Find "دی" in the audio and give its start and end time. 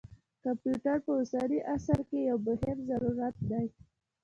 3.49-3.65